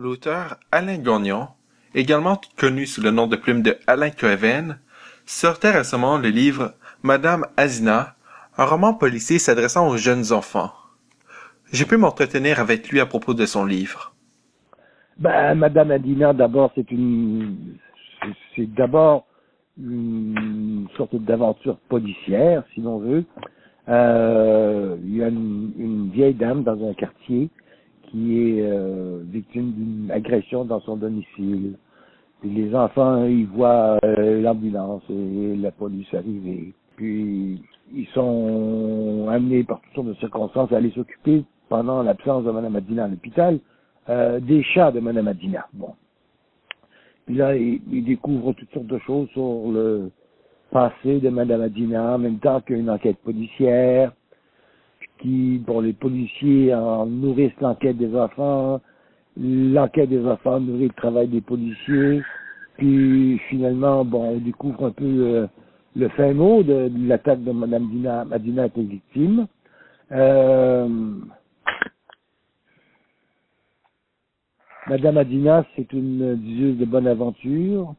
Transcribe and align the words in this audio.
L'auteur 0.00 0.58
Alain 0.70 0.98
Gagnon, 0.98 1.48
également 1.92 2.40
connu 2.56 2.86
sous 2.86 3.02
le 3.02 3.10
nom 3.10 3.26
de 3.26 3.34
plume 3.34 3.62
de 3.62 3.76
Alain 3.88 4.10
Coeven, 4.10 4.78
sortait 5.26 5.72
récemment 5.72 6.18
le 6.18 6.28
livre 6.28 6.74
Madame 7.02 7.44
Azina, 7.56 8.14
un 8.56 8.64
roman 8.64 8.94
policier 8.94 9.40
s'adressant 9.40 9.88
aux 9.88 9.96
jeunes 9.96 10.32
enfants. 10.32 10.70
J'ai 11.72 11.84
pu 11.84 11.96
m'entretenir 11.96 12.60
avec 12.60 12.88
lui 12.90 13.00
à 13.00 13.06
propos 13.06 13.34
de 13.34 13.44
son 13.44 13.64
livre. 13.64 14.14
Ben, 15.18 15.56
Madame 15.56 15.90
Adina, 15.90 16.32
d'abord, 16.32 16.70
c'est 16.76 16.88
une, 16.92 17.56
d'abord 18.56 19.26
une 19.82 20.86
sorte 20.96 21.16
d'aventure 21.16 21.76
policière, 21.88 22.62
si 22.72 22.82
l'on 22.82 23.00
veut. 23.00 23.24
Euh, 23.88 24.96
il 25.02 25.16
y 25.16 25.24
a 25.24 25.28
une, 25.28 26.10
vieille 26.14 26.34
dame 26.34 26.62
dans 26.62 26.88
un 26.88 26.94
quartier 26.94 27.50
qui 28.10 28.38
est 28.38 28.62
euh, 28.62 29.22
victime 29.24 29.72
d'une 29.72 30.10
agression 30.10 30.64
dans 30.64 30.80
son 30.80 30.96
domicile. 30.96 31.74
Puis 32.40 32.50
les 32.50 32.74
enfants, 32.74 33.24
ils 33.24 33.46
voient 33.46 33.98
euh, 34.04 34.40
l'ambulance 34.40 35.02
et 35.10 35.56
la 35.56 35.70
police 35.72 36.12
arriver. 36.14 36.72
Puis 36.96 37.62
ils 37.94 38.06
sont 38.08 39.28
amenés 39.30 39.64
par 39.64 39.80
toutes 39.80 39.94
sortes 39.94 40.08
de 40.08 40.14
circonstances 40.14 40.72
à 40.72 40.76
aller 40.76 40.90
s'occuper 40.90 41.44
pendant 41.68 42.02
l'absence 42.02 42.44
de 42.44 42.50
Mme 42.50 42.76
Adina 42.76 43.04
à 43.04 43.08
l'hôpital 43.08 43.58
euh, 44.08 44.40
des 44.40 44.62
chats 44.62 44.92
de 44.92 45.00
Mme 45.00 45.28
Adina. 45.28 45.66
Bon. 45.72 45.94
Puis 47.26 47.36
là, 47.36 47.56
ils, 47.56 47.80
ils, 47.90 48.04
découvrent 48.04 48.52
toutes 48.54 48.72
sortes 48.72 48.86
de 48.86 48.98
choses 49.00 49.28
sur 49.30 49.70
le 49.70 50.10
passé 50.70 51.20
de 51.20 51.28
Mme 51.28 51.62
Adina, 51.62 52.14
en 52.14 52.18
même 52.18 52.38
temps 52.38 52.60
qu'une 52.60 52.88
enquête 52.88 53.18
policière, 53.18 54.12
qui, 55.18 55.58
bon, 55.58 55.80
les 55.80 55.92
policiers 55.92 56.74
en 56.74 57.06
nourrissent 57.06 57.60
l'enquête 57.60 57.96
des 57.96 58.14
enfants, 58.16 58.80
l'enquête 59.36 60.08
des 60.08 60.24
enfants 60.26 60.60
nourrit 60.60 60.88
le 60.88 60.94
travail 60.94 61.28
des 61.28 61.40
policiers, 61.40 62.22
puis 62.76 63.38
finalement, 63.48 64.04
bon, 64.04 64.36
on 64.36 64.38
découvre 64.38 64.86
un 64.86 64.92
peu 64.92 65.04
le, 65.04 65.48
le 65.96 66.08
fin 66.10 66.32
mot 66.32 66.62
de, 66.62 66.90
l'attaque 67.08 67.42
de 67.42 67.52
Mme 67.52 67.88
Dina, 67.90 68.24
Madina 68.24 68.66
était 68.66 68.82
victime. 68.82 69.46
Euh, 70.12 70.88
Madame 74.88 75.18
Adina, 75.18 75.66
c'est 75.76 75.92
une 75.92 76.36
diseuse 76.36 76.78
de 76.78 76.84
bonne 76.84 77.06
aventure. 77.06 77.94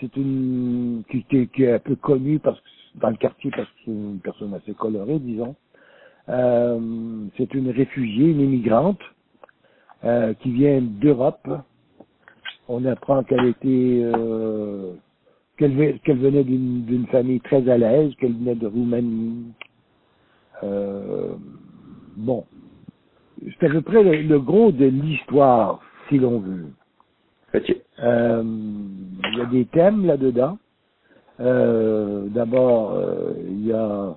C'est 0.00 0.14
une 0.16 1.04
qui, 1.10 1.24
qui, 1.24 1.62
est 1.62 1.72
un 1.72 1.78
peu 1.78 1.94
connue 1.96 2.38
parce 2.38 2.58
que 2.60 2.98
dans 3.00 3.10
le 3.10 3.16
quartier 3.16 3.50
parce 3.52 3.68
que 3.68 3.74
c'est 3.84 3.90
une 3.90 4.20
personne 4.20 4.52
assez 4.52 4.74
colorée, 4.74 5.20
disons. 5.20 5.54
Euh, 6.28 7.26
c'est 7.36 7.52
une 7.54 7.70
réfugiée, 7.70 8.30
une 8.30 8.40
immigrante 8.40 9.00
euh, 10.04 10.34
qui 10.34 10.52
vient 10.52 10.80
d'Europe. 10.80 11.48
On 12.68 12.84
apprend 12.84 13.24
qu'elle 13.24 13.46
était 13.46 14.02
euh, 14.04 14.92
qu'elle 15.58 15.74
venait 15.74 16.44
d'une 16.44 17.06
famille 17.08 17.40
très 17.40 17.68
à 17.68 17.76
l'aise, 17.76 18.12
qu'elle 18.20 18.34
venait 18.34 18.54
de 18.54 18.66
Roumanie. 18.66 19.52
Euh, 20.62 21.34
bon, 22.16 22.44
c'est 23.60 23.66
à 23.66 23.70
peu 23.70 23.82
près 23.82 24.02
le, 24.02 24.22
le 24.22 24.40
gros 24.40 24.70
de 24.72 24.86
l'histoire, 24.86 25.80
si 26.08 26.18
l'on 26.18 26.38
veut. 26.38 26.66
Euh, 28.00 28.42
il 28.44 29.38
y 29.38 29.40
a 29.40 29.46
des 29.46 29.66
thèmes 29.66 30.06
là-dedans. 30.06 30.58
Euh, 31.40 32.28
D'abord, 32.28 32.98
il 33.48 33.66
y 33.66 33.72
a 33.72 34.16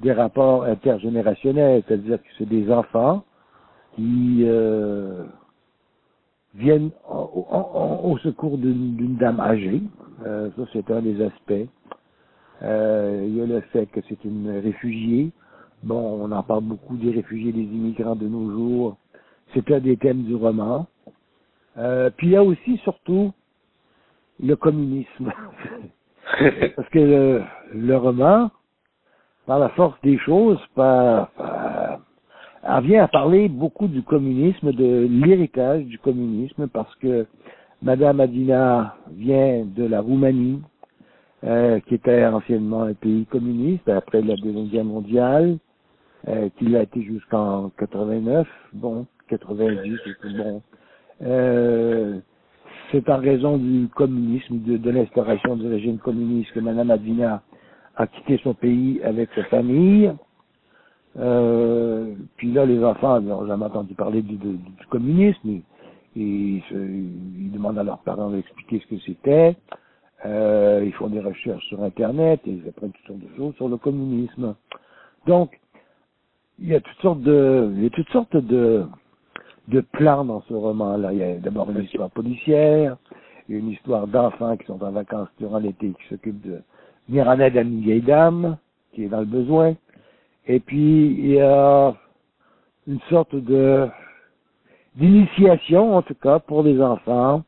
des 0.00 0.12
rapports 0.12 0.64
intergénérationnels, 0.64 1.82
c'est-à-dire 1.86 2.18
que 2.18 2.28
c'est 2.38 2.48
des 2.48 2.70
enfants 2.70 3.24
qui 3.96 4.42
euh, 4.44 5.24
viennent 6.54 6.90
au, 7.08 8.16
secours 8.22 8.58
d'une 8.58 9.16
dame 9.16 9.40
âgée. 9.40 9.82
Euh, 10.26 10.50
ça, 10.56 10.62
c'est 10.72 10.90
un 10.90 11.02
des 11.02 11.22
aspects. 11.22 11.68
Euh, 12.62 13.24
il 13.26 13.36
y 13.36 13.40
a 13.40 13.46
le 13.46 13.60
fait 13.72 13.86
que 13.86 14.00
c'est 14.08 14.22
une 14.24 14.50
réfugiée. 14.62 15.32
Bon, 15.82 16.20
on 16.22 16.30
en 16.30 16.42
parle 16.42 16.64
beaucoup 16.64 16.96
des 16.96 17.10
réfugiés, 17.10 17.52
des 17.52 17.62
immigrants 17.62 18.16
de 18.16 18.28
nos 18.28 18.50
jours. 18.50 18.96
C'est 19.54 19.70
un 19.70 19.80
des 19.80 19.96
thèmes 19.96 20.24
du 20.24 20.34
roman. 20.34 20.86
Euh, 21.78 22.10
puis 22.16 22.28
il 22.28 22.32
y 22.32 22.36
a 22.36 22.44
aussi, 22.44 22.76
surtout, 22.78 23.32
le 24.42 24.54
communisme. 24.56 25.32
Parce 26.76 26.88
que 26.90 26.98
le, 26.98 27.42
le 27.72 27.96
roman, 27.96 28.50
par 29.50 29.58
la 29.58 29.70
force 29.70 30.00
des 30.04 30.16
choses, 30.18 30.60
par, 30.76 31.28
par, 31.30 31.98
elle 32.62 32.84
vient 32.84 33.02
à 33.02 33.08
parler 33.08 33.48
beaucoup 33.48 33.88
du 33.88 34.00
communisme, 34.00 34.70
de 34.70 35.08
l'héritage 35.10 35.82
du 35.86 35.98
communisme, 35.98 36.68
parce 36.68 36.94
que 37.02 37.26
Madame 37.82 38.20
Adina 38.20 38.94
vient 39.10 39.64
de 39.64 39.86
la 39.86 40.02
Roumanie, 40.02 40.62
euh, 41.42 41.80
qui 41.80 41.96
était 41.96 42.24
anciennement 42.26 42.82
un 42.82 42.94
pays 42.94 43.26
communiste 43.26 43.88
après 43.88 44.22
la 44.22 44.36
Deuxième 44.36 44.68
Guerre 44.68 44.84
mondiale, 44.84 45.58
euh, 46.28 46.48
qui 46.56 46.66
l'a 46.66 46.84
été 46.84 47.02
jusqu'en 47.02 47.70
89, 47.70 48.46
bon, 48.74 49.04
90, 49.30 49.98
bon. 50.38 50.62
Euh, 51.22 52.20
c'est 52.92 53.10
en 53.10 53.18
raison 53.18 53.58
du 53.58 53.88
communisme, 53.96 54.60
de, 54.60 54.76
de 54.76 54.90
l'instauration 54.90 55.56
du 55.56 55.66
régime 55.66 55.98
communiste 55.98 56.52
que 56.52 56.60
Madame 56.60 56.92
Adina 56.92 57.42
a 58.00 58.06
quitté 58.06 58.40
son 58.42 58.54
pays 58.54 59.00
avec 59.04 59.28
sa 59.34 59.44
famille. 59.44 60.10
Euh, 61.18 62.14
puis 62.36 62.50
là, 62.52 62.64
les 62.64 62.82
enfants 62.82 63.20
n'ont 63.20 63.46
jamais 63.46 63.66
entendu 63.66 63.94
parler 63.94 64.22
du, 64.22 64.36
du, 64.36 64.86
communisme. 64.88 65.60
Ils, 66.16 66.62
ils, 66.70 67.50
demandent 67.52 67.78
à 67.78 67.82
leurs 67.82 67.98
parents 67.98 68.30
d'expliquer 68.30 68.80
ce 68.80 68.94
que 68.94 69.00
c'était. 69.02 69.56
Euh, 70.24 70.82
ils 70.84 70.92
font 70.94 71.08
des 71.08 71.20
recherches 71.20 71.64
sur 71.66 71.82
Internet 71.82 72.40
et 72.46 72.50
ils 72.52 72.68
apprennent 72.68 72.92
toutes 72.92 73.06
sortes 73.06 73.20
de 73.20 73.36
choses 73.36 73.54
sur 73.56 73.68
le 73.68 73.76
communisme. 73.76 74.54
Donc, 75.26 75.60
il 76.58 76.68
y 76.68 76.74
a 76.74 76.80
toutes 76.80 77.00
sortes 77.00 77.20
de, 77.20 77.70
il 77.76 77.82
y 77.82 77.86
a 77.86 77.90
toutes 77.90 78.10
sortes 78.10 78.36
de, 78.36 78.86
de 79.68 79.80
plans 79.80 80.24
dans 80.24 80.42
ce 80.42 80.54
roman-là. 80.54 81.12
Il 81.12 81.18
y 81.18 81.22
a 81.22 81.34
d'abord 81.36 81.70
une 81.70 81.84
histoire 81.84 82.10
policière, 82.10 82.96
une 83.48 83.68
histoire 83.68 84.06
d'enfants 84.06 84.56
qui 84.56 84.66
sont 84.66 84.82
en 84.82 84.90
vacances 84.90 85.28
durant 85.38 85.58
l'été 85.58 85.88
qui 85.88 86.08
s'occupent 86.08 86.46
de 86.46 86.62
à 87.16 87.62
une 87.62 87.80
vieille 87.80 88.02
dame 88.02 88.56
qui 88.92 89.04
est 89.04 89.08
dans 89.08 89.20
le 89.20 89.26
besoin. 89.26 89.74
Et 90.46 90.60
puis, 90.60 91.06
il 91.06 91.32
y 91.32 91.40
a 91.40 91.94
une 92.86 93.00
sorte 93.08 93.34
de 93.34 93.88
d'initiation, 94.96 95.96
en 95.96 96.02
tout 96.02 96.14
cas, 96.14 96.40
pour 96.40 96.64
les 96.64 96.80
enfants, 96.82 97.44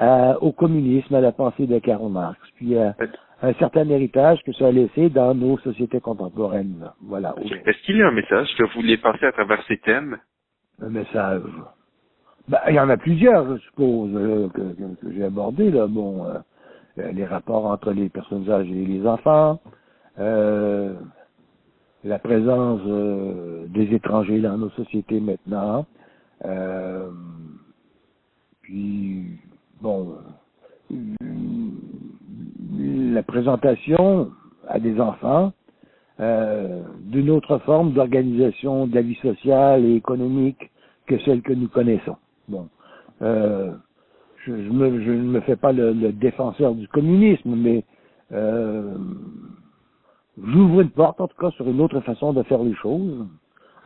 euh, 0.00 0.34
au 0.40 0.52
communisme, 0.52 1.14
à 1.14 1.20
la 1.20 1.32
pensée 1.32 1.66
de 1.66 1.78
Karl 1.80 2.08
Marx. 2.08 2.38
Puis, 2.56 2.76
euh, 2.76 2.90
un 3.42 3.52
certain 3.54 3.88
héritage 3.88 4.42
que 4.44 4.52
ça 4.52 4.68
a 4.68 4.70
laissé 4.70 5.10
dans 5.10 5.34
nos 5.34 5.58
sociétés 5.58 6.00
contemporaines. 6.00 6.90
Voilà. 7.02 7.34
Est-ce 7.66 7.82
qu'il 7.84 7.96
y 7.96 8.02
a 8.02 8.08
un 8.08 8.12
message 8.12 8.48
que 8.56 8.62
vous 8.64 8.80
voulez 8.80 8.96
passer 8.96 9.26
à 9.26 9.32
travers 9.32 9.62
ces 9.66 9.78
thèmes? 9.78 10.18
Un 10.80 10.90
message. 10.90 11.42
Ben, 12.48 12.60
il 12.68 12.74
y 12.74 12.80
en 12.80 12.88
a 12.88 12.96
plusieurs, 12.96 13.56
je 13.56 13.62
suppose, 13.62 14.10
euh, 14.14 14.48
que, 14.48 14.60
que, 14.60 15.00
que 15.00 15.12
j'ai 15.12 15.24
abordé 15.24 15.70
là. 15.70 15.86
Bon, 15.86 16.24
euh, 16.24 16.38
les 16.96 17.24
rapports 17.24 17.66
entre 17.66 17.92
les 17.92 18.08
personnes 18.08 18.50
âgées 18.50 18.82
et 18.82 18.86
les 18.86 19.06
enfants, 19.06 19.60
euh, 20.18 20.94
la 22.04 22.18
présence 22.18 22.80
euh, 22.86 23.66
des 23.68 23.94
étrangers 23.94 24.40
dans 24.40 24.56
nos 24.56 24.70
sociétés 24.70 25.20
maintenant, 25.20 25.86
euh, 26.44 27.10
puis 28.62 29.24
bon, 29.80 30.16
la 30.90 33.22
présentation 33.22 34.30
à 34.68 34.78
des 34.78 35.00
enfants 35.00 35.52
euh, 36.18 36.82
d'une 37.00 37.30
autre 37.30 37.58
forme 37.58 37.92
d'organisation 37.92 38.86
de 38.86 38.94
la 38.94 39.02
vie 39.02 39.16
sociale 39.16 39.84
et 39.84 39.96
économique 39.96 40.70
que 41.06 41.18
celle 41.20 41.42
que 41.42 41.52
nous 41.52 41.68
connaissons. 41.68 42.16
Bon, 42.48 42.68
euh, 43.22 43.72
je, 44.46 44.52
me, 44.52 45.02
je, 45.02 45.10
ne 45.10 45.22
me 45.22 45.40
fais 45.40 45.56
pas 45.56 45.72
le, 45.72 45.92
le 45.92 46.12
défenseur 46.12 46.74
du 46.74 46.88
communisme, 46.88 47.54
mais 47.54 47.84
euh, 48.32 48.96
j'ouvre 50.42 50.80
une 50.80 50.90
porte, 50.90 51.20
en 51.20 51.28
tout 51.28 51.36
cas, 51.38 51.50
sur 51.52 51.68
une 51.68 51.80
autre 51.80 52.00
façon 52.00 52.32
de 52.32 52.42
faire 52.44 52.62
les 52.62 52.74
choses 52.74 53.26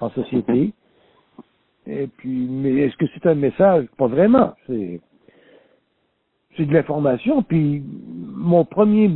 en 0.01 0.11
société. 0.11 0.73
Et 1.87 2.07
puis, 2.07 2.47
mais 2.49 2.73
est-ce 2.75 2.97
que 2.97 3.07
c'est 3.15 3.27
un 3.27 3.35
message? 3.35 3.87
Pas 3.97 4.07
vraiment. 4.07 4.55
C'est 4.67 5.01
c'est 6.57 6.67
de 6.67 6.73
l'information. 6.73 7.43
Puis 7.43 7.83
mon 8.23 8.65
premier 8.65 9.11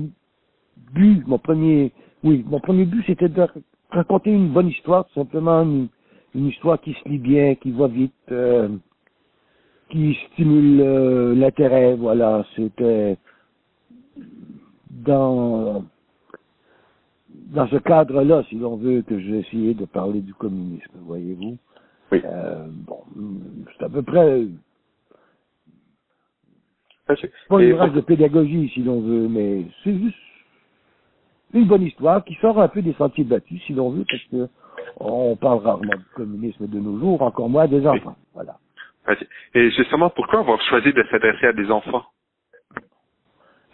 but, 0.92 1.26
mon 1.26 1.38
premier, 1.38 1.92
oui, 2.22 2.44
mon 2.48 2.60
premier 2.60 2.84
but, 2.84 3.04
c'était 3.06 3.28
de 3.28 3.46
raconter 3.90 4.30
une 4.32 4.48
bonne 4.48 4.68
histoire, 4.68 5.06
tout 5.06 5.14
simplement 5.14 5.62
une, 5.62 5.88
une 6.34 6.46
histoire 6.46 6.80
qui 6.80 6.94
se 6.94 7.08
lit 7.08 7.18
bien, 7.18 7.54
qui 7.56 7.70
va 7.70 7.88
vite, 7.88 8.12
euh, 8.30 8.68
qui 9.90 10.16
stimule 10.32 10.80
euh, 10.80 11.34
l'intérêt. 11.34 11.94
Voilà, 11.94 12.44
c'était 12.56 13.16
dans 14.90 15.84
dans 17.54 17.68
ce 17.68 17.76
cadre-là, 17.76 18.42
si 18.48 18.56
l'on 18.56 18.76
veut, 18.76 19.02
que 19.02 19.18
j'ai 19.18 19.40
essayé 19.40 19.74
de 19.74 19.84
parler 19.84 20.20
du 20.20 20.34
communisme, 20.34 20.92
voyez-vous. 21.02 21.56
Oui. 22.12 22.20
Euh, 22.24 22.66
bon, 22.68 23.00
c'est 23.78 23.84
à 23.84 23.88
peu 23.88 24.02
près 24.02 24.46
Pas 27.48 27.62
une 27.62 27.72
ouvrage 27.72 27.92
de 27.92 28.00
pédagogie, 28.00 28.70
si 28.74 28.82
l'on 28.82 29.00
veut, 29.00 29.28
mais 29.28 29.66
c'est 29.82 29.96
juste 29.96 30.16
une 31.52 31.66
bonne 31.66 31.82
histoire 31.82 32.24
qui 32.24 32.34
sort 32.36 32.60
un 32.60 32.68
peu 32.68 32.82
des 32.82 32.94
sentiers 32.94 33.24
battus, 33.24 33.62
si 33.66 33.72
l'on 33.72 33.90
veut, 33.90 34.04
parce 34.08 34.24
que 34.24 34.48
on 34.98 35.36
parle 35.36 35.58
rarement 35.58 35.96
du 35.96 36.04
communisme 36.14 36.66
de 36.66 36.80
nos 36.80 36.98
jours, 36.98 37.22
encore 37.22 37.48
moins 37.48 37.68
des 37.68 37.86
enfants. 37.86 38.16
Voilà. 38.32 38.58
Et 39.54 39.70
justement, 39.72 40.10
pourquoi 40.10 40.40
avoir 40.40 40.60
choisi 40.62 40.92
de 40.92 41.04
s'adresser 41.10 41.46
à 41.46 41.52
des 41.52 41.70
enfants? 41.70 42.04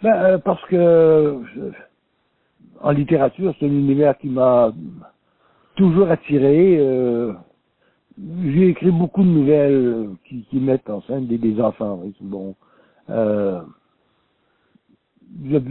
Ben, 0.01 0.13
euh, 0.13 0.37
Parce 0.39 0.63
que 0.65 1.41
en 2.81 2.91
littérature, 2.91 3.53
c'est 3.59 3.65
un 3.65 3.69
univers 3.69 4.17
qui 4.17 4.27
m'a 4.27 4.73
toujours 5.75 6.09
attiré. 6.09 6.77
Euh, 6.79 7.33
j'ai 8.43 8.69
écrit 8.69 8.91
beaucoup 8.91 9.23
de 9.23 9.29
nouvelles 9.29 10.09
qui, 10.25 10.43
qui 10.49 10.59
mettent 10.59 10.89
en 10.89 11.01
scène 11.03 11.27
des, 11.27 11.37
des 11.37 11.61
enfants. 11.61 12.03
Bon, 12.19 12.55
euh, 13.09 13.61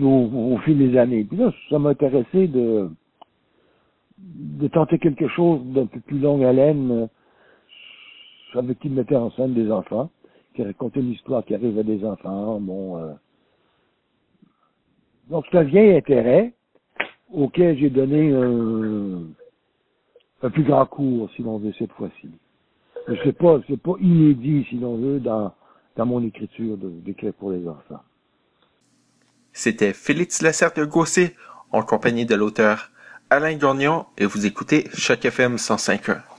au, 0.03 0.55
au, 0.55 0.59
fil 0.59 0.79
des 0.79 0.97
années. 0.99 1.25
Puis 1.25 1.37
là, 1.37 1.53
ça 1.69 1.79
m'intéressait 1.79 2.47
de 2.47 2.89
de 4.23 4.69
tenter 4.69 4.99
quelque 4.99 5.29
chose 5.29 5.65
d'un 5.67 5.87
peu 5.87 6.01
plus 6.01 6.19
longue 6.19 6.45
haleine 6.45 6.91
euh, 6.91 7.07
avec 8.55 8.79
qui 8.79 8.89
mettait 8.89 9.17
en 9.17 9.31
scène 9.33 9.55
des 9.55 9.71
enfants, 9.71 10.11
qui 10.55 10.63
racontait 10.63 11.01
une 11.01 11.13
histoire 11.13 11.45
qui 11.45 11.55
arrive 11.55 11.79
à 11.79 11.83
des 11.83 12.05
enfants. 12.05 12.61
Bon, 12.61 12.99
euh... 12.99 13.13
donc 15.29 15.45
c'est 15.51 15.59
un 15.59 15.65
vieil 15.65 15.97
intérêt 15.97 16.53
auquel 17.33 17.79
j'ai 17.79 17.91
donné 17.91 18.33
un, 18.33 19.27
plus 20.51 20.65
grand 20.65 20.87
cours, 20.87 21.31
si 21.37 21.43
l'on 21.43 21.59
veut, 21.59 21.73
cette 21.79 21.93
fois-ci. 21.93 22.29
C'est 23.25 23.37
pas, 23.37 23.59
pas 23.59 23.95
inédit, 24.01 24.67
si 24.69 24.77
l'on 24.77 24.97
veut, 24.97 25.21
dans, 25.21 25.53
mon 25.99 26.25
écriture 26.25 26.79
d'écrire 26.79 27.35
pour 27.35 27.53
les 27.53 27.69
enfants. 27.69 28.01
C'était 29.53 29.93
Félix 29.93 30.43
Lessert 30.43 30.73
de 30.75 30.85
Gossé, 30.85 31.37
en 31.73 31.83
compagnie 31.83 32.25
de 32.25 32.35
l'auteur 32.35 32.91
Alain 33.29 33.55
Gagnon, 33.55 34.07
et 34.17 34.27
vous 34.27 34.47
écoutez 34.47 34.89
Choc 34.95 35.25
FM 35.25 35.57
105.1. 35.57 36.30